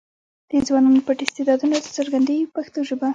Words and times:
د 0.49 0.51
ځوانانو 0.67 1.05
پټ 1.07 1.17
استعدادونه 1.23 1.75
راڅرګندوي 1.83 2.45
په 2.47 2.51
پښتو 2.55 2.79
ژبه. 2.89 3.09